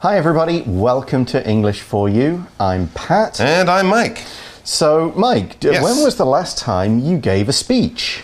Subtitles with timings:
[0.00, 0.62] Hi, everybody.
[0.64, 2.46] Welcome to English for You.
[2.60, 3.40] I'm Pat.
[3.40, 4.24] And I'm Mike.
[4.62, 5.82] So, Mike, Yes.
[5.82, 8.22] when was the last time you gave a speech?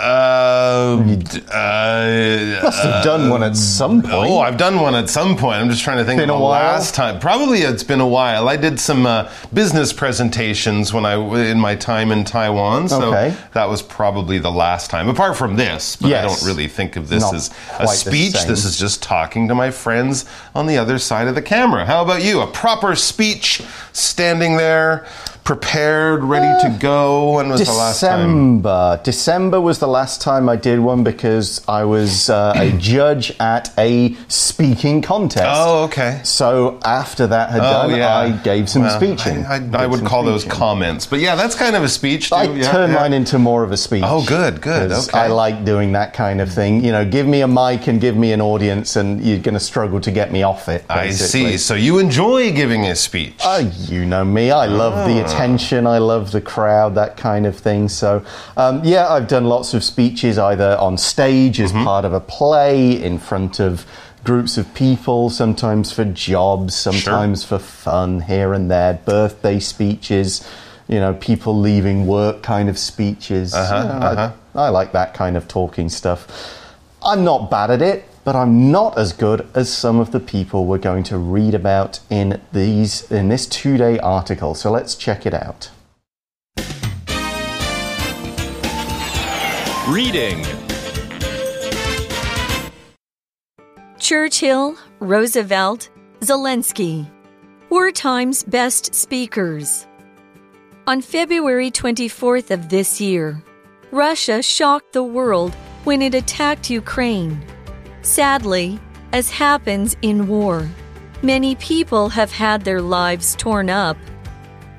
[0.00, 4.14] Uh, d- uh, Must have done one at some point.
[4.14, 5.56] Oh, I've done one at some point.
[5.60, 6.72] I'm just trying to think Been of a the while?
[6.72, 7.20] last time.
[7.20, 8.48] Probably it's been a while.
[8.48, 11.14] I did some uh, business presentations when I
[11.50, 13.34] in my time in Taiwan, so Okay.
[13.52, 15.08] that was probably the last time.
[15.08, 18.44] Apart from this, but I don't really think of this Not as a speech.
[18.46, 20.24] This is just talking to my friends
[20.54, 21.84] on the other side of the camera.
[21.84, 22.40] How about you?
[22.40, 25.06] A proper speech, standing there,
[25.44, 27.32] prepared, ready to go.
[27.34, 28.18] When was the last time?
[28.58, 29.00] December.
[29.04, 33.72] December was the last time I did one because I was uh, a judge at
[33.78, 35.46] a speaking contest.
[35.48, 36.20] Oh, okay.
[36.24, 38.16] So after that had Oh, done, yeah.
[38.16, 39.44] I gave some Well, speeching.
[39.46, 42.28] I, I, I would call those comments, but yeah, that's kind of a speech.
[42.28, 42.34] Too.
[42.36, 43.00] I yeah, turned yeah.
[43.00, 44.04] mine into more of a speech.
[44.06, 44.92] Oh, good, good.
[44.92, 45.18] okay.
[45.18, 46.84] I like doing that kind of thing.
[46.84, 49.60] You know, give me a mic and give me an audience, and you're going to
[49.60, 50.84] struggle to get me off it.
[50.88, 51.56] I see.
[51.58, 53.34] So you enjoy giving a speech.
[53.44, 54.50] Uh, you know me.
[54.50, 55.06] I love Ah.
[55.06, 55.86] the attention.
[55.86, 57.88] I love the crowd, that kind of thing.
[57.88, 58.24] So,
[58.56, 61.84] um, yeah, I've done lots of speeches either on stage as Mm-hmm.
[61.84, 63.86] part of a play, in front of
[64.24, 70.46] groups of people, sometimes for jobs, sometimes for fun here and there, birthday speeches,
[70.88, 73.54] you know, people leaving work kind of speeches.
[73.54, 74.32] Uh-huh, You know, uh-huh.
[74.54, 76.26] I like that kind of talking stuff.
[77.02, 80.66] I'm not bad at it, but I'm not as good as some of the people
[80.66, 84.54] we're going to read about in these in this two-day article.
[84.54, 85.70] So let's check it out.
[89.88, 90.44] Reading.
[93.98, 95.88] Churchill, Roosevelt,
[96.20, 97.10] Zelensky.
[97.70, 99.86] Wartime's best speakers.
[100.86, 103.42] On February 24th of this year,
[103.92, 105.54] Russia shocked the world
[105.84, 107.40] when it attacked Ukraine.
[108.02, 108.80] Sadly,
[109.12, 110.68] as happens in war,
[111.22, 113.96] many people have had their lives torn up.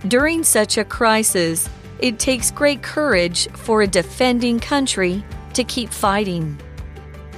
[0.07, 5.23] During such a crisis, it takes great courage for a defending country
[5.53, 6.57] to keep fighting.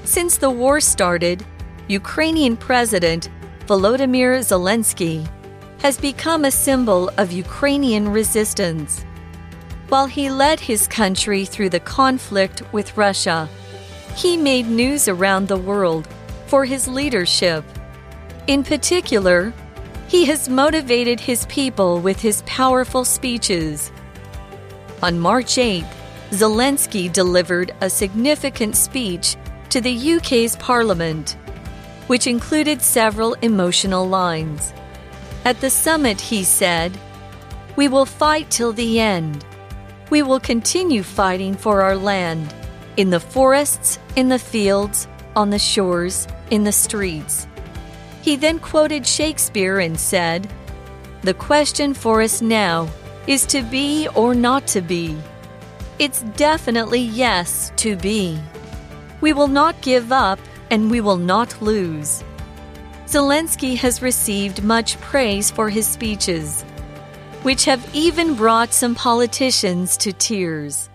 [0.05, 1.45] Since the war started,
[1.89, 3.29] Ukrainian President
[3.67, 5.27] Volodymyr Zelensky
[5.81, 9.03] has become a symbol of Ukrainian resistance.
[9.89, 13.49] While he led his country through the conflict with Russia,
[14.15, 16.07] he made news around the world
[16.47, 17.63] for his leadership.
[18.47, 19.53] In particular,
[20.07, 23.91] he has motivated his people with his powerful speeches.
[25.01, 25.91] On March 8th,
[26.29, 29.35] Zelensky delivered a significant speech
[29.69, 31.35] to the UK's Parliament,
[32.07, 34.73] which included several emotional lines.
[35.45, 36.97] At the summit, he said,
[37.75, 39.45] We will fight till the end.
[40.09, 42.53] We will continue fighting for our land,
[42.97, 47.47] in the forests, in the fields, on the shores, in the streets.
[48.21, 50.51] He then quoted Shakespeare and said,
[51.21, 52.87] The question for us now
[53.27, 55.17] is to be or not to be.
[55.99, 58.39] It's definitely yes to be.
[59.21, 60.39] We will not give up
[60.69, 62.23] and we will not lose.
[63.05, 66.63] Zelensky has received much praise for his speeches,
[67.43, 70.89] which have even brought some politicians to tears.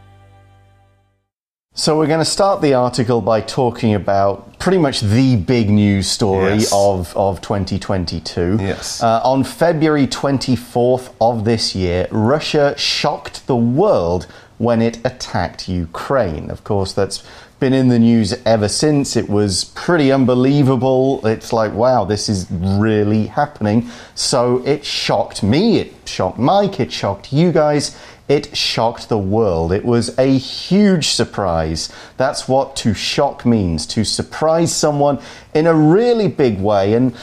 [1.79, 6.09] So we're going to start the article by talking about pretty much the big news
[6.09, 6.73] story Yes.
[6.75, 8.57] of, of 2022.
[8.61, 9.01] Yes.
[9.01, 14.27] Uh, on February 24th of this year, Russia shocked the world
[14.59, 16.51] when it attacked Ukraine.
[16.51, 17.23] Of course, that's
[17.61, 19.17] been in the news ever since.
[19.17, 21.25] It was pretty unbelievable.
[21.25, 23.89] It's like, wow, this is really happening.
[24.17, 27.97] So it shocked me, it shocked Mike, it shocked you guys.
[28.29, 29.73] It shocked the world.
[29.73, 31.91] It was a huge surprise.
[32.19, 35.19] That's what to shock means to surprise someone
[35.55, 36.93] in a really big way.
[36.95, 37.15] And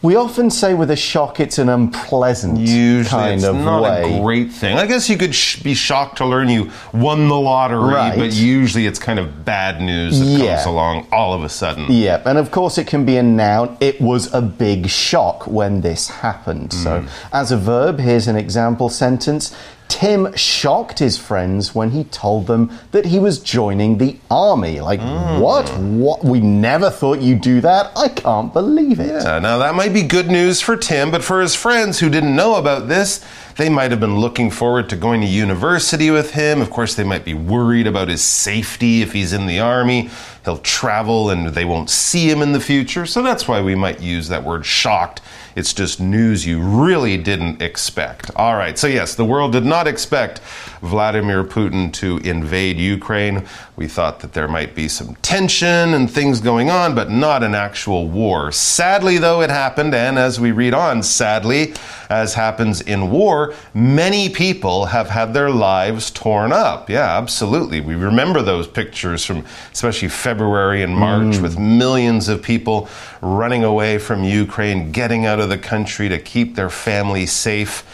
[0.00, 4.18] we often say with a shock, it's an unpleasant Usually, kind it's of not way.
[4.18, 4.76] a great thing.
[4.76, 8.18] I guess you could sh- be shocked to learn you won the lottery, Right.
[8.18, 10.56] but usually it's kind of bad news that Yeah.
[10.56, 11.86] comes along all of a sudden.
[11.88, 13.78] Yeah, and of course it can be a noun.
[13.80, 16.74] It was a big shock when this happened.
[16.74, 17.08] So, mm.
[17.32, 19.54] as a verb, here's an example sentence.
[19.94, 24.80] Tim shocked his friends when he told them that he was joining the army.
[24.80, 25.40] Like, mm.
[25.40, 25.68] what?
[25.78, 26.24] What?
[26.24, 27.92] We never thought you'd do that.
[27.96, 29.22] I can't believe it.
[29.22, 32.34] Yeah, now that might be good news for Tim, but for his friends who didn't
[32.34, 33.24] know about this,
[33.56, 36.60] They might have been looking forward to going to university with him.
[36.60, 40.10] Of course, they might be worried about his safety if he's in the army.
[40.44, 43.06] He'll travel and they won't see him in the future.
[43.06, 45.22] So that's why we might use that word shocked.
[45.56, 48.30] It's just news you really didn't expect.
[48.34, 50.40] All right, so yes, the world did not expect
[50.82, 53.46] Vladimir Putin to invade Ukraine.
[53.76, 57.54] We thought that there might be some tension and things going on, but not an
[57.54, 58.50] actual war.
[58.50, 61.74] Sadly, though, it happened, and as we read on, sadly,
[62.10, 66.90] as happens in war, many people have had their lives torn up.
[66.90, 67.80] Yeah, absolutely.
[67.80, 71.42] We remember those pictures from especially February and March mm.
[71.42, 72.88] with millions of people
[73.20, 77.84] running away from Ukraine, getting out of the country to keep their families safe.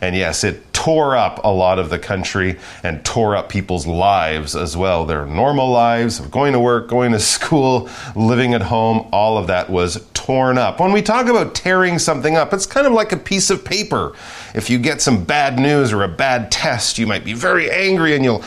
[0.00, 4.56] And yes, it tore up a lot of the country and tore up people's lives
[4.56, 5.04] as well.
[5.04, 9.46] Their normal lives of going to work, going to school, living at home, all of
[9.48, 10.80] that was torn up.
[10.80, 14.14] When we talk about tearing something up, it's kind of like a piece of paper.
[14.54, 18.14] If you get some bad news or a bad test, you might be very angry
[18.14, 18.42] and you'll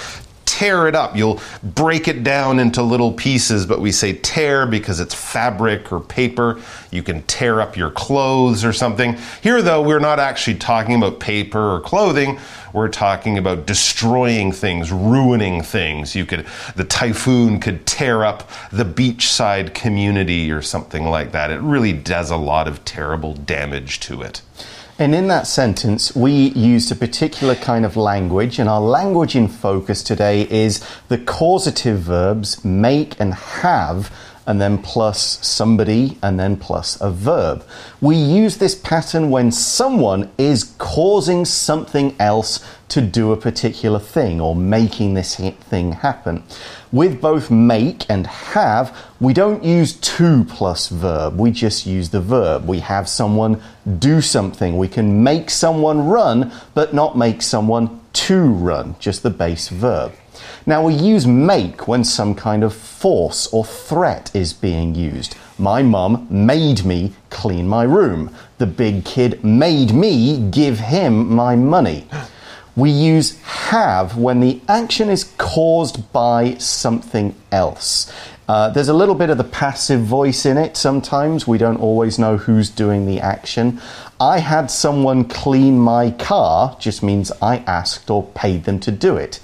[0.63, 1.13] tear it up.
[1.13, 5.99] You'll break it down into little pieces, but we say tear because it's fabric or
[5.99, 6.57] paper.
[6.89, 9.17] You can tear up your clothes or something.
[9.41, 12.39] Here, though, we're not actually talking about paper or clothing.
[12.71, 16.15] We're talking about destroying things, ruining things.
[16.15, 16.45] You could,
[16.77, 21.51] the typhoon could tear up the beachside community or something like that.
[21.51, 24.41] It really does a lot of terrible damage to it.
[24.99, 29.47] And in that sentence, we used a particular kind of language, and our language in
[29.47, 36.57] focus today is the causative verbs make and have and then plus somebody, and then
[36.57, 37.65] plus a verb.
[38.01, 42.59] We use this pattern when someone is causing something else
[42.89, 46.43] to do a particular thing or making this thing happen.
[46.91, 52.21] With both make and have, we don't use to plus verb, we just use the
[52.21, 52.67] verb.
[52.67, 53.61] We have someone
[53.97, 54.77] do something.
[54.77, 60.13] We can make someone run, but not make someone to run, just the base verb.
[60.65, 65.35] Now, we use make when some kind of force or threat is being used.
[65.57, 68.35] My mum made me clean my room.
[68.57, 72.07] The big kid made me give him my money.
[72.75, 78.11] We use have when the action is caused by something else.
[78.47, 81.47] Uh, there's a little bit of the passive voice in it sometimes.
[81.47, 83.79] We don't always know who's doing the action.
[84.19, 89.17] I had someone clean my car just means I asked or paid them to do
[89.17, 89.39] it.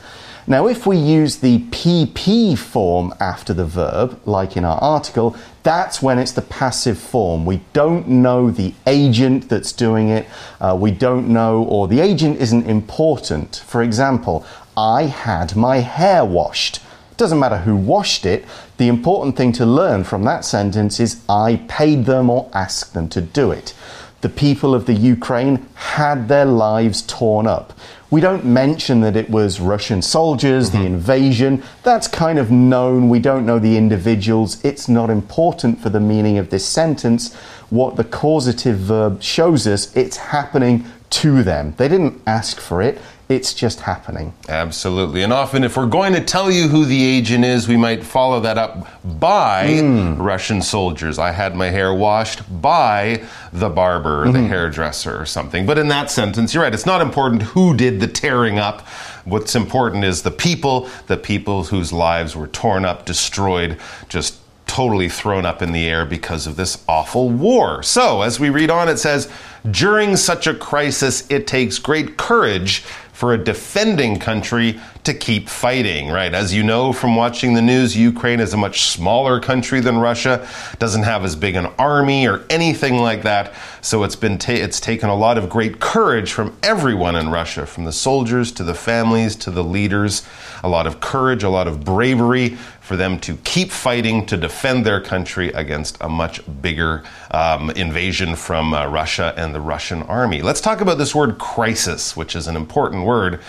[0.49, 6.01] Now, if we use the PP form after the verb, like in our article, that's
[6.01, 7.45] when it's the passive form.
[7.45, 10.27] We don't know the agent that's doing it.
[10.59, 13.63] Uh, we don't know, or the agent isn't important.
[13.67, 14.43] For example,
[14.75, 16.79] I had my hair washed.
[17.15, 18.43] Doesn't matter who washed it.
[18.77, 23.07] The important thing to learn from that sentence is I paid them or asked them
[23.09, 23.75] to do it.
[24.21, 27.73] The people of the Ukraine had their lives torn up.
[28.11, 30.79] We don't mention that it was Russian soldiers, mm-hmm.
[30.79, 31.63] the invasion.
[31.83, 33.07] That's kind of known.
[33.07, 34.63] We don't know the individuals.
[34.65, 37.33] It's not important for the meaning of this sentence.
[37.69, 41.75] What the causative verb shows us, it's happening to them.
[41.77, 42.99] They didn't ask for it.
[43.29, 44.33] It's just happening.
[44.49, 45.21] Absolutely.
[45.21, 48.39] And often, if we're going to tell you who the agent is, we might follow
[48.39, 48.87] that up
[49.19, 50.17] by mm.
[50.19, 51.19] Russian soldiers.
[51.19, 53.23] I had my hair washed by
[53.53, 54.33] the barber, mm-hmm.
[54.33, 55.67] the hairdresser, or something.
[55.67, 56.73] But in that sentence, you're right.
[56.73, 58.81] It's not important who did the tearing up.
[59.25, 63.77] What's important is the people, the people whose lives were torn up, destroyed,
[64.07, 67.83] just totally thrown up in the air because of this awful war.
[67.83, 69.29] So, as we read on, it says,
[69.69, 72.83] during such a crisis, it takes great courage
[73.19, 76.33] for a defending country to keep fighting, right?
[76.33, 80.47] As you know from watching the news, Ukraine is a much smaller country than Russia,
[80.77, 83.53] doesn't have as big an army or anything like that.
[83.81, 87.65] So it's been ta- it's taken a lot of great courage from everyone in Russia,
[87.65, 90.25] from the soldiers to the families to the leaders,
[90.63, 92.57] a lot of courage, a lot of bravery
[92.89, 98.35] for them to keep fighting to defend their country against a much bigger um, invasion
[98.35, 100.41] from uh, Russia and the Russian army.
[100.41, 103.41] Let's talk about this word crisis, which is an important word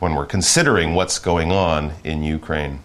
[0.00, 2.80] when we're considering what's going on in Ukraine.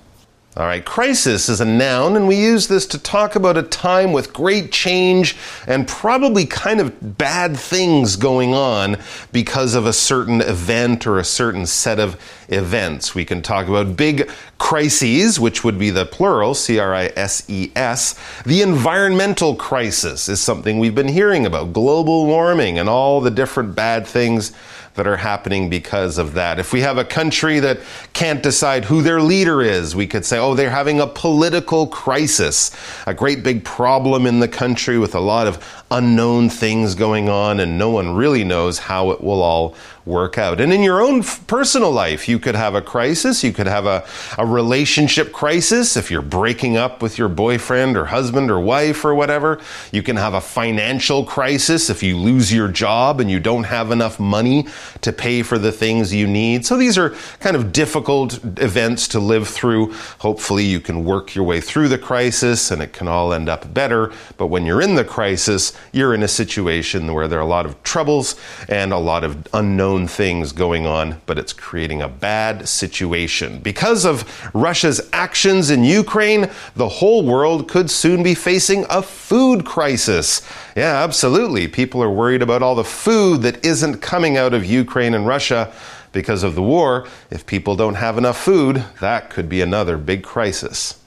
[0.56, 4.14] All right, crisis is a noun, and we use this to talk about a time
[4.14, 8.98] with great change and probably kind of bad things going on
[9.32, 13.16] because of a certain event or a certain set of events.
[13.16, 14.30] We can talk about big
[14.60, 18.14] crises, which would be the plural, C R I S E S.
[18.46, 23.74] The environmental crisis is something we've been hearing about, global warming and all the different
[23.74, 24.52] bad things
[24.96, 26.60] that are happening because of that.
[26.60, 27.80] If we have a country that
[28.14, 32.72] can't decide who their leader is, we could say, oh, they're having a political crisis,
[33.08, 37.60] a great big problem in the country with a lot of unknown things going on,
[37.60, 40.60] and no one really knows how it will all work out.
[40.60, 43.44] And in your own personal life, you could have a crisis.
[43.44, 44.06] You could have a,
[44.38, 49.16] a relationship crisis if you're breaking up with your boyfriend or husband or wife or
[49.16, 49.62] whatever.
[49.92, 53.92] You can have a financial crisis if you lose your job and you don't have
[53.92, 54.68] enough money
[55.02, 56.66] to pay for the things you need.
[56.66, 59.94] So these are kind of difficult events to live through.
[60.20, 63.74] Hopefully, you can work your way through the crisis and it can all end up
[63.74, 64.12] better.
[64.38, 67.66] But when you're in the crisis, you're in a situation where there are a lot
[67.66, 68.36] of troubles
[68.68, 73.60] and a lot of unknown things going on, but it's creating a bad situation.
[73.60, 79.66] Because of Russia's actions in Ukraine, the whole world could soon be facing a food
[79.66, 80.42] crisis.
[80.76, 81.68] Yeah, absolutely.
[81.68, 85.72] People are worried about all the food that isn't coming out of Ukraine and Russia
[86.12, 87.08] because of the war.
[87.30, 91.00] If people don't have enough food, that could be another big crisis.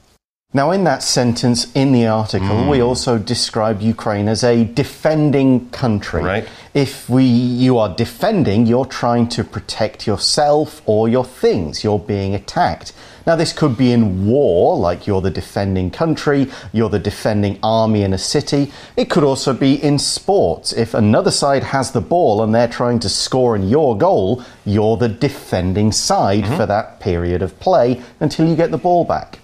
[0.57, 2.71] Now, in that sentence in the article, mm.
[2.71, 6.23] we also describe Ukraine as a defending country.
[6.23, 6.49] Right.
[6.73, 11.85] If we, you are defending, you're trying to protect yourself or your things.
[11.85, 12.95] You're being attacked.
[13.27, 18.01] Now, this could be in war, like you're the defending country, you're the defending army
[18.01, 18.73] in a city.
[18.97, 20.73] It could also be in sports.
[20.73, 24.97] If another side has the ball and they're trying to score in your goal, you're
[24.97, 26.57] the defending side mm-hmm.
[26.57, 29.41] for that period of play until you get the ball back.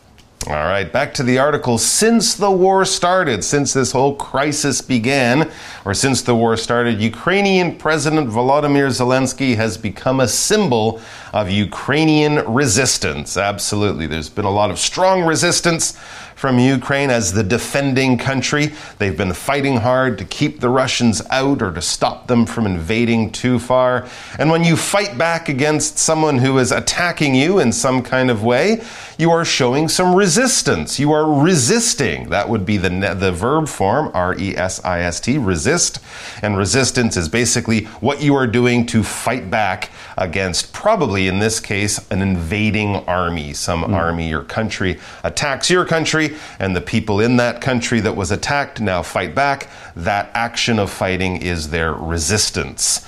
[0.49, 1.79] All right, back to the article.
[1.79, 5.49] Since the war started, since this whole crisis began,
[5.85, 11.01] or since the war started, Ukrainian President Volodymyr Zelensky has become a symbol
[11.33, 13.37] of Ukrainian resistance.
[13.37, 14.09] Absolutely.
[14.09, 15.97] There's been a lot of strong resistance
[16.35, 18.73] from Ukraine as the defending country.
[18.99, 23.33] They've been fighting hard to keep the Russians out or to stop them from invading
[23.33, 24.09] too far.
[24.39, 28.43] And when you fight back against someone who is attacking you in some kind of
[28.43, 28.83] way,
[29.19, 30.99] you are showing some resistance.
[30.99, 32.31] You are resisting.
[32.31, 36.01] That would be the, the verb form, R E S I S T, resist.
[36.43, 39.91] And resistance is basically what you are doing to fight back
[40.23, 43.53] against, probably in this case, an invading army.
[43.53, 43.93] Some mm.
[43.93, 48.81] army or country attacks your country and the people in that country that was attacked
[48.81, 53.05] now fight back, that action of fighting is their resistance.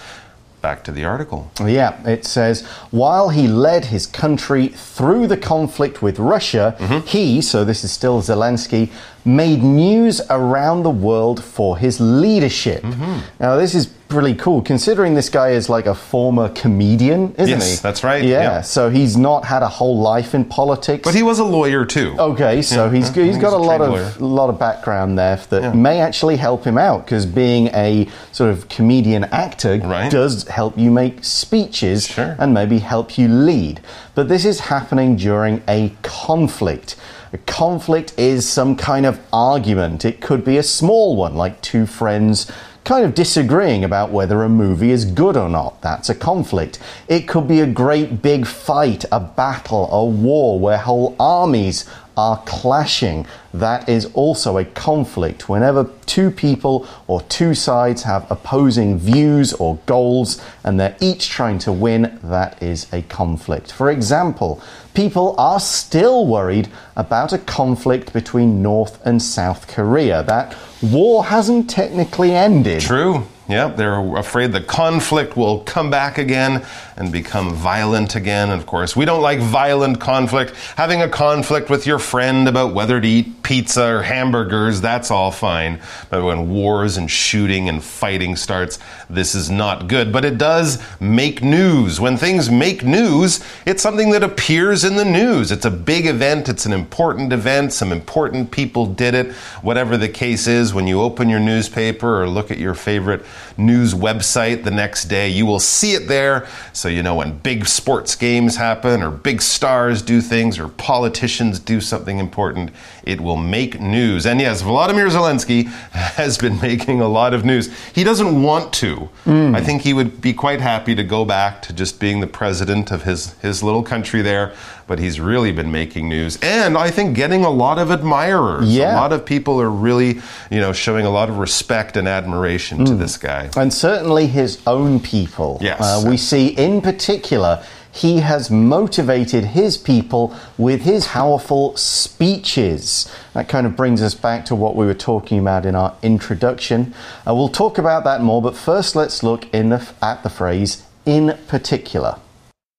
[0.61, 1.51] Back to the article.
[1.61, 7.07] Yeah, it says while he led his country through the conflict with Russia, mm-hmm.
[7.07, 8.91] he, so this is still Zelensky,
[9.27, 12.83] made news around the world for his leadership.
[12.83, 13.21] Mm-hmm.
[13.39, 17.79] Now, this is really cool considering this guy is like a former comedian, isn't yes,
[17.79, 17.83] he?
[17.83, 18.25] that's right.
[18.25, 21.03] Yeah, yeah, so he's not had a whole life in politics.
[21.05, 22.15] But he was a lawyer too.
[22.19, 22.93] Okay, so yeah.
[22.93, 26.37] he's, he's got a, a lot of a lot of background there that may actually
[26.37, 30.11] help him out because being a sort of comedian actor right.
[30.11, 32.37] does help you make speeches sure.
[32.39, 33.81] and maybe help you lead.
[34.15, 36.97] But this is happening during a conflict.
[37.33, 40.05] A conflict is some kind of argument.
[40.05, 42.51] It could be a small one, like two friends
[42.85, 45.81] kind of disagreeing about whether a movie is good or not.
[45.81, 46.79] That's a conflict.
[47.09, 52.43] It could be a great big fight, a battle, a war where whole armies are
[52.47, 53.27] clashing.
[53.53, 55.49] That is also a conflict.
[55.49, 61.59] Whenever two people or two sides have opposing views or goals and they're each trying
[61.61, 63.73] to win, that is a conflict.
[63.73, 64.63] For example,
[64.95, 70.23] people are still worried about a conflict between North and South Korea.
[70.23, 72.81] That war hasn't technically ended.
[72.81, 73.27] True.
[73.47, 76.65] Yep, they're afraid the conflict will come back again
[76.97, 78.49] and become violent again.
[78.49, 80.55] And of course, we don't like violent conflict.
[80.77, 85.31] Having a conflict with your friend about whether to eat pizza or hamburgers, that's all
[85.31, 85.81] fine.
[86.09, 88.79] But when wars and shooting and fighting starts,
[89.11, 90.11] this is not good.
[90.11, 92.01] But it does make news.
[92.01, 95.53] When things make news, it's something that appears in the news.
[95.53, 99.33] It's a big event, it's an important event, some important people did it.
[99.61, 103.23] Whatever the case is, when you open your newspaper or look at your favorite
[103.57, 105.29] news website the next day.
[105.29, 106.47] You will see it there.
[106.73, 111.59] So, you know, when big sports games happen or big stars do things or politicians
[111.59, 112.71] do something important,
[113.07, 114.27] it will make news.
[114.27, 117.75] And yes, Vladimir Zelensky has been making a lot of news.
[117.95, 119.09] He doesn't want to.
[119.25, 119.57] Mm.
[119.57, 122.91] I think he would be quite happy to go back to just being the president
[122.91, 124.55] of his, his little country there
[124.87, 128.75] but he's really been making news and I think getting a lot of admirers.
[128.75, 128.95] Yeah.
[128.95, 130.21] A lot of people are really,
[130.51, 132.87] you know, showing a lot of respect and admiration mm.
[132.87, 133.51] to this guy.
[133.57, 135.59] And certainly his own people.
[135.61, 135.81] Yes.
[135.81, 137.65] Uh, we see in particular
[137.95, 143.09] he has motivated his people with his powerful speeches.
[143.35, 146.93] That kind of brings us back to what we were talking about in our introduction.
[147.25, 151.39] Uh, we'll talk about that more, but first let's look the, at the phrase in
[151.47, 152.19] particular.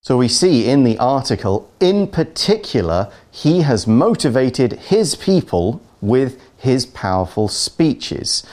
[0.02, 6.86] So we see in the article, in particular, he has motivated his people with his
[6.86, 8.44] powerful speeches.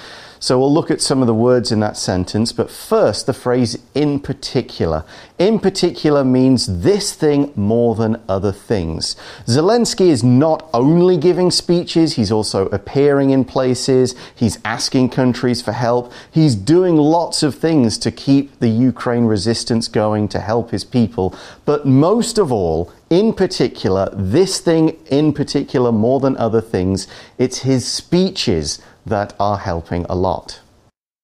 [0.42, 3.78] So we'll look at some of the words in that sentence, but first the phrase
[3.94, 5.04] in particular.
[5.38, 9.14] In particular means this thing more than other things.
[9.46, 15.70] Zelensky is not only giving speeches, he's also appearing in places, he's asking countries for
[15.70, 20.82] help, he's doing lots of things to keep the Ukraine resistance going to help his
[20.82, 21.36] people.
[21.64, 27.06] But most of all, in particular, this thing in particular, more than other things,
[27.38, 30.60] it's his speeches that are helping a lot.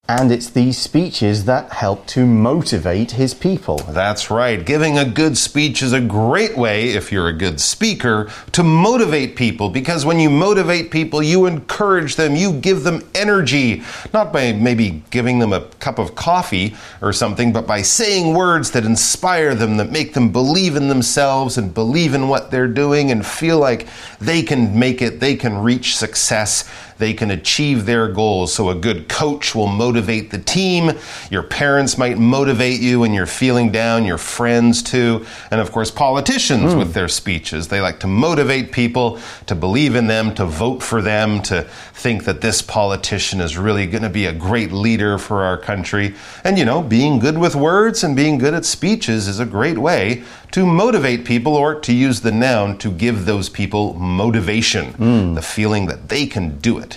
[0.09, 3.77] And it's these speeches that help to motivate his people.
[3.77, 4.65] That's right.
[4.65, 9.35] Giving a good speech is a great way, if you're a good speaker, to motivate
[9.35, 13.83] people because when you motivate people, you encourage them, you give them energy.
[14.11, 18.71] Not by maybe giving them a cup of coffee or something, but by saying words
[18.71, 23.11] that inspire them, that make them believe in themselves and believe in what they're doing
[23.11, 23.85] and feel like
[24.19, 26.67] they can make it, they can reach success
[26.99, 28.53] they can achieve their goals.
[28.53, 30.91] So a good coach will motivate the team.
[31.31, 35.25] Your parents might motivate you when you're feeling down, your friends too.
[35.49, 36.77] And of course, politicians mm.
[36.77, 37.69] with their speeches.
[37.69, 41.63] They like to motivate people to believe in them, to vote for them, to
[41.93, 46.13] think that this politician is really going to be a great leader for our country.
[46.43, 49.77] And you know, being good with words and being good at speeches is a great
[49.77, 55.35] way to motivate people, or to use the noun, to give those people motivation, mm.
[55.35, 56.88] the feeling that they can do it.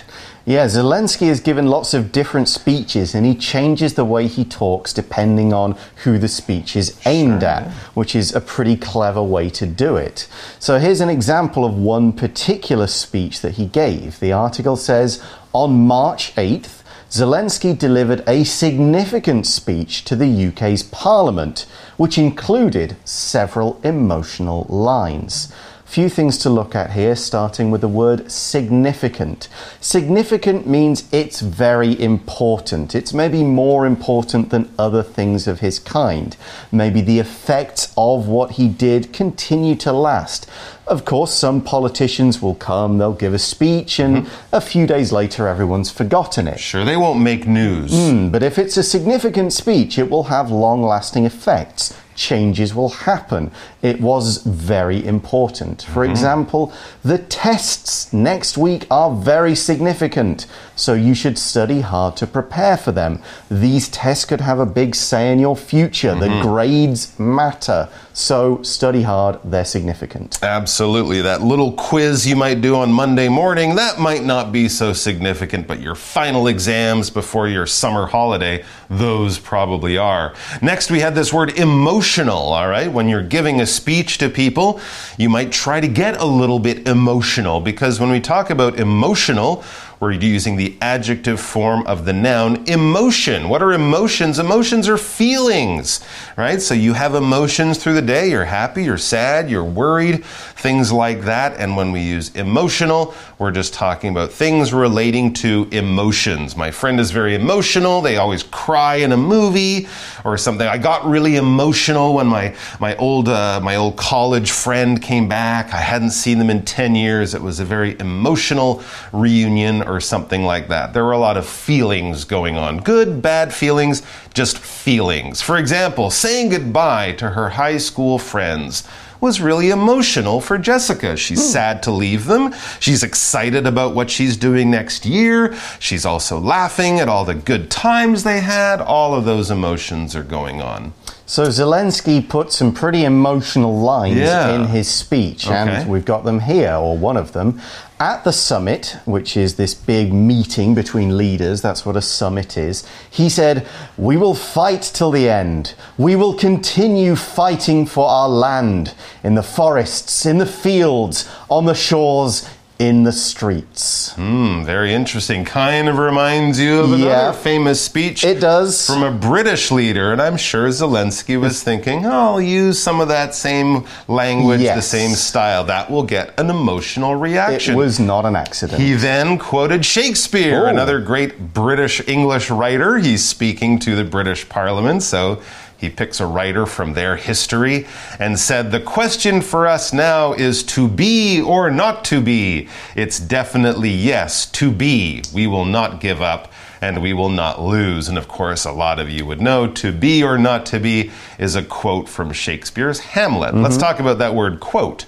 [0.45, 4.91] Yeah, Zelensky has given lots of different speeches and he changes the way he talks
[4.91, 7.49] depending on who the speech is aimed sure.
[7.49, 10.27] at, which is a pretty clever way to do it.
[10.59, 14.19] So here's an example of one particular speech that he gave.
[14.19, 15.23] The article says
[15.53, 23.79] on March 8th, Zelensky delivered a significant speech to the UK's Parliament, which included several
[23.83, 25.53] emotional lines.
[25.93, 29.47] Few things to look at here, starting with the word significant.
[29.79, 32.95] Significant means it's very important.
[32.95, 36.35] It's maybe more important than other things of his kind.
[36.71, 40.49] Maybe the effects of what he did continue to last.
[40.87, 44.57] Of course, some politicians will come, they'll give a speech, and mm -hmm.
[44.57, 46.59] a few days later, everyone's forgotten it.
[46.59, 47.91] Sure, they won't make news.
[47.91, 52.89] Mm, but if it's a significant speech, it will have long lasting effects changes will
[52.89, 53.51] happen.
[53.81, 55.83] It was very important.
[55.83, 56.11] For mm-hmm.
[56.11, 62.77] example, the tests next week are very significant, so you should study hard to prepare
[62.77, 63.21] for them.
[63.49, 66.11] These tests could have a big say in your future.
[66.11, 66.19] Mm-hmm.
[66.19, 70.41] The grades matter, so study hard, they're significant.
[70.43, 71.21] Absolutely.
[71.21, 75.67] That little quiz you might do on Monday morning, that might not be so significant,
[75.67, 78.63] but your final exams before your summer holiday,
[78.97, 80.33] those probably are.
[80.61, 82.91] Next, we had this word emotional, all right?
[82.91, 84.79] When you're giving a speech to people,
[85.17, 89.63] you might try to get a little bit emotional because when we talk about emotional,
[90.03, 93.47] we're using the adjective form of the noun emotion.
[93.47, 94.37] What are emotions?
[94.37, 96.03] Emotions are feelings,
[96.35, 96.61] right?
[96.61, 98.29] So you have emotions through the day.
[98.29, 101.55] You're happy, you're sad, you're worried, things like that.
[101.57, 106.57] And when we use emotional, we're just talking about things relating to emotions.
[106.57, 108.01] My friend is very emotional.
[108.01, 109.87] They always cry in a movie
[110.25, 110.67] or something.
[110.67, 115.73] I got really emotional when my, my old, uh, my old college friend came back.
[115.73, 117.33] I hadn't seen them in 10 years.
[117.33, 120.93] It was a very emotional reunion or something like that.
[120.93, 124.01] There were a lot of feelings going on good, bad feelings,
[124.33, 125.41] just feelings.
[125.41, 128.83] For example, saying goodbye to her high school friends
[129.23, 131.15] was really emotional for Jessica.
[131.15, 131.51] She's mm.
[131.53, 132.53] sad to leave them.
[132.81, 135.55] She's excited about what she's doing next year.
[135.79, 138.81] She's also laughing at all the good times they had.
[138.81, 140.91] All of those emotions are going on.
[141.33, 144.53] So Zelensky put some pretty emotional lines yeah.
[144.53, 145.55] in his speech, okay.
[145.55, 147.59] and we've got them here, or one of them.
[147.99, 152.87] At the summit, which is this big meeting between leaders, that's what a summit is,
[153.09, 153.67] he said,
[153.97, 155.73] We will fight till the end.
[155.97, 158.93] We will continue fighting for our land
[159.23, 162.47] in the forests, in the fields, on the shores,
[162.79, 164.13] in the streets.
[164.13, 165.45] Hmm, very interesting.
[165.45, 168.23] Kind of reminds you of another yeah, famous speech.
[168.23, 168.87] It does.
[168.87, 173.07] From a British leader, and I'm sure Zelensky was thinking, oh, I'll use some of
[173.09, 174.75] that same language, yes.
[174.75, 175.63] the same style.
[175.65, 177.75] That will get an emotional reaction.
[177.75, 178.81] It was not an accident.
[178.81, 182.97] He then quoted Shakespeare, another great British English writer.
[182.97, 185.41] He's speaking to the British Parliament, so
[185.83, 187.85] he picks a writer from their history
[188.17, 192.69] and said, The question for us now is to be or not to be.
[192.95, 195.23] It's definitely yes, to be.
[195.33, 198.07] We will not give up and we will not lose.
[198.07, 201.11] And of course, a lot of you would know to be or not to be
[201.37, 203.51] is a quote from Shakespeare's Hamlet.
[203.51, 203.63] Mm -hmm.
[203.63, 203.87] Let's mm-hmm.
[203.87, 205.05] talk about that word quote.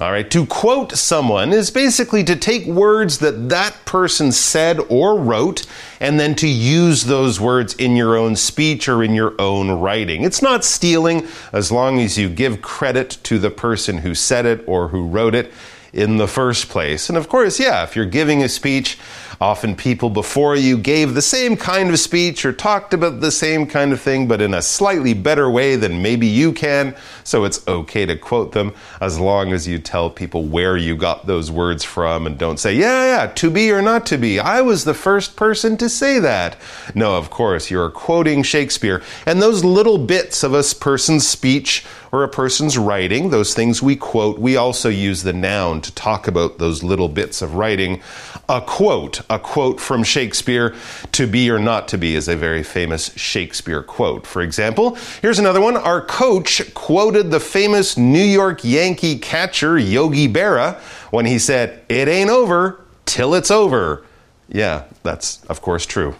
[0.00, 5.20] All right, to quote someone is basically to take words that that person said or
[5.20, 5.66] wrote
[6.00, 10.24] and then to use those words in your own speech or in your own writing.
[10.24, 14.64] It's not stealing as long as you give credit to the person who said it
[14.66, 15.52] or who wrote it
[15.92, 17.10] in the first place.
[17.10, 18.98] And of course, yeah, if you're giving a speech,
[19.42, 23.66] often people before you gave the same kind of speech or talked about the same
[23.66, 26.94] kind of thing, but in a slightly better way than maybe you can.
[27.24, 31.26] So it's okay to quote them as long as you tell people where you got
[31.26, 34.38] those words from and don't say, yeah, yeah, to be or not to be.
[34.38, 36.56] I was the first person to say that.
[36.94, 39.02] No, of course, you're quoting Shakespeare.
[39.26, 43.96] And those little bits of a person's speech or a person's writing, those things we
[43.96, 48.02] quote, we also use the noun to talk about those little bits of writing.
[48.48, 50.74] A quote, a quote from Shakespeare,
[51.12, 54.26] to be or not to be, is a very famous Shakespeare quote.
[54.26, 55.76] For example, here's another one.
[55.76, 60.78] Our coach quoted the famous New York Yankee catcher Yogi Berra
[61.10, 64.04] when he said, It ain't over till it's over.
[64.48, 66.14] Yeah, that's of course true.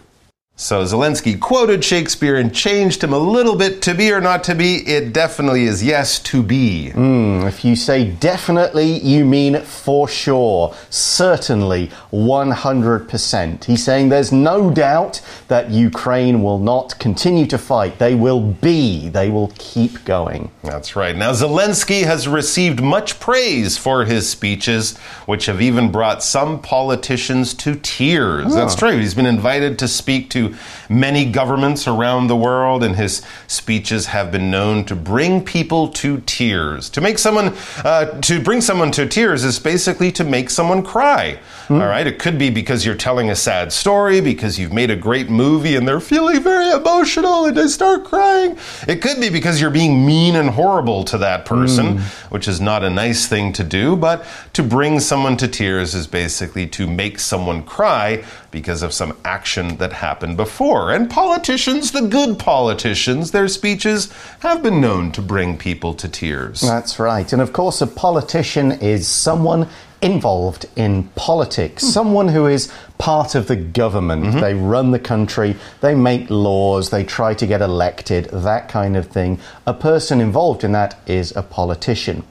[0.63, 4.55] So Zelensky quoted Shakespeare and changed him a little bit to be or not to
[4.55, 4.77] be.
[4.87, 6.89] It definitely is yes to be.
[6.93, 13.65] Mm, if you say definitely, you mean for sure, certainly, 100%.
[13.65, 17.99] He's saying there's no doubt that Ukraine will not continue to fight.
[17.99, 20.49] They will be, they will keep going.
[20.63, 21.17] That's right.
[21.17, 27.53] Now, Zelensky has received much praise for his speeches, which have even brought some politicians
[27.55, 28.45] to tears.
[28.47, 28.55] Oh.
[28.55, 28.97] That's true.
[28.97, 30.52] He's been invited to speak to
[30.89, 36.21] many governments around the world, and his speeches have been known to bring people to
[36.25, 36.89] tears.
[36.91, 41.39] To make someone, uh, to bring someone to tears is basically to make someone cry.
[41.67, 41.81] Mm.
[41.81, 44.95] All right, it could be because you're telling a sad story, because you've made a
[44.95, 48.57] great movie and they're feeling very emotional and they start crying.
[48.87, 52.01] It could be because you're being mean and horrible to that person, mm.
[52.31, 56.07] which is not a nice thing to do, but to bring someone to tears is
[56.07, 60.91] basically to make someone cry because of some action that happened before.
[60.91, 66.61] And politicians, the good politicians, their speeches have been known to bring people to tears.
[66.61, 67.31] That's right.
[67.31, 69.67] And of course, a politician is someone
[70.03, 71.89] involved in politics, hmm.
[71.89, 74.25] someone who is part of the government.
[74.25, 74.39] Mm-hmm.
[74.39, 79.07] They run the country, they make laws, they try to get elected, that kind of
[79.07, 79.39] thing.
[79.65, 82.23] A person involved in that is a politician.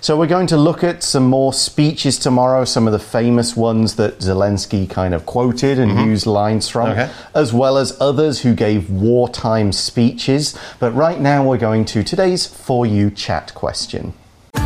[0.00, 3.96] So, we're going to look at some more speeches tomorrow, some of the famous ones
[3.96, 6.10] that Zelensky kind of quoted and mm-hmm.
[6.10, 7.10] used lines from, okay.
[7.34, 10.58] as well as others who gave wartime speeches.
[10.78, 14.14] But right now, we're going to today's For You chat question.
[14.54, 14.62] For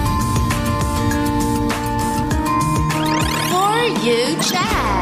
[4.03, 4.93] You Chat.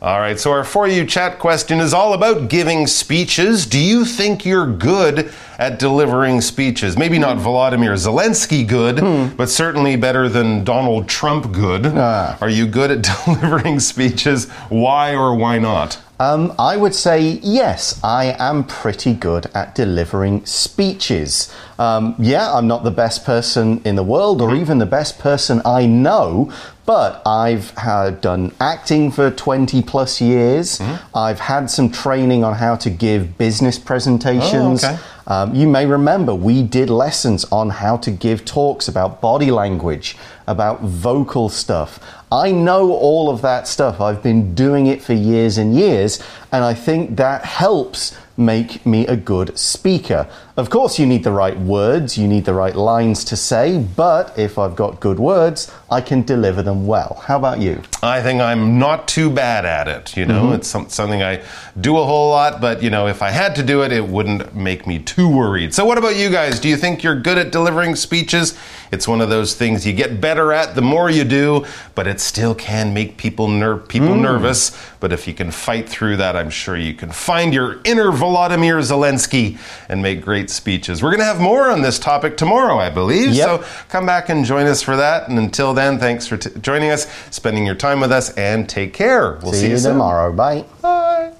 [0.00, 3.66] All right, so our For You Chat question is all about giving speeches.
[3.66, 6.96] Do you think you're good at delivering speeches?
[6.96, 9.36] Maybe not Volodymyr Zelensky good, hmm.
[9.36, 11.86] but certainly better than Donald Trump good.
[11.86, 12.38] Ah.
[12.40, 14.48] Are you good at delivering speeches?
[14.68, 16.00] Why or why not?
[16.20, 21.54] Um, I would say yes, I am pretty good at delivering speeches.
[21.78, 24.60] Um, yeah, I'm not the best person in the world or mm-hmm.
[24.60, 26.52] even the best person I know,
[26.86, 30.78] but I've had, done acting for 20 plus years.
[30.78, 31.16] Mm-hmm.
[31.16, 34.82] I've had some training on how to give business presentations.
[34.82, 35.02] Oh, okay.
[35.28, 40.16] Um, you may remember we did lessons on how to give talks about body language,
[40.46, 42.00] about vocal stuff.
[42.32, 44.00] I know all of that stuff.
[44.00, 49.06] I've been doing it for years and years, and I think that helps make me
[49.06, 50.28] a good speaker.
[50.56, 54.36] Of course, you need the right words, you need the right lines to say, but
[54.38, 57.22] if I've got good words, I can deliver them well.
[57.26, 57.82] How about you?
[58.02, 60.16] I think I'm not too bad at it.
[60.16, 60.54] You know, mm -hmm.
[60.54, 61.40] it's some, something I
[61.80, 64.54] do a whole lot, but you know, if I had to do it, it wouldn't
[64.54, 65.74] make me too worried.
[65.74, 66.60] So, what about you guys?
[66.60, 68.54] Do you think you're good at delivering speeches?
[68.90, 72.20] It's one of those things you get better at the more you do, but it
[72.20, 74.20] still can make people ner- people mm.
[74.20, 74.72] nervous.
[75.00, 78.80] But if you can fight through that, I'm sure you can find your inner Volodymyr
[78.82, 81.02] Zelensky and make great speeches.
[81.02, 83.30] We're going to have more on this topic tomorrow, I believe.
[83.30, 83.46] Yep.
[83.46, 85.28] So come back and join us for that.
[85.28, 88.92] And until then, thanks for t- joining us, spending your time with us, and take
[88.92, 89.38] care.
[89.42, 90.32] We'll see, see you, tomorrow.
[90.32, 90.64] Bye.
[90.82, 91.32] Bye.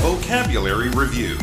[0.00, 1.38] Vocabulary Review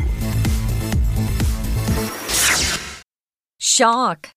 [3.58, 4.30] Shock.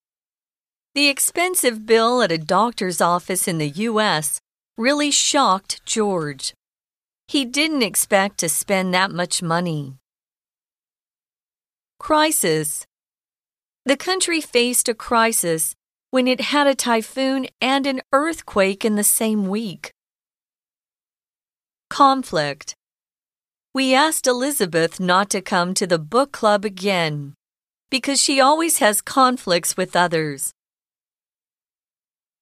[0.95, 4.41] The expensive bill at a doctor's office in the U.S.
[4.77, 6.55] really shocked George.
[7.29, 9.97] He didn't expect to spend that much money.
[11.99, 12.87] Crisis.
[13.85, 15.75] The country faced a crisis
[16.11, 19.93] when it had a typhoon and an earthquake in the same week.
[21.89, 22.75] Conflict.
[23.75, 27.35] We asked Elizabeth not to come to the book club again.
[27.93, 30.55] because she always has conflicts with others.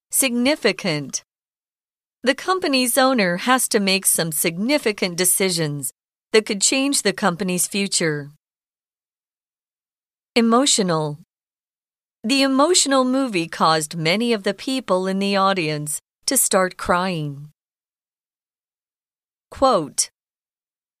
[0.09, 1.23] Significant.
[2.23, 5.91] The company's owner has to make some significant decisions
[6.33, 8.29] that could change the company's future.
[10.35, 11.17] Emotional.
[12.23, 17.49] The emotional movie caused many of the people in the audience to start crying.
[19.49, 20.11] Quote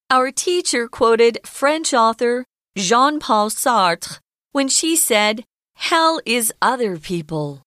[0.09, 4.17] Our teacher quoted French author Jean Paul Sartre
[4.53, 5.43] when she said,
[5.75, 7.61] Hell is other people.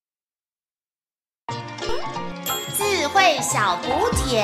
[3.24, 4.44] 智慧小补帖。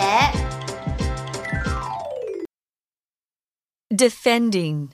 [3.90, 4.92] Defending.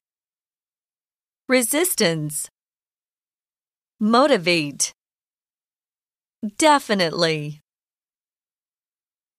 [1.47, 2.47] Resistance.
[3.99, 4.93] Motivate.
[6.57, 7.59] Definitely.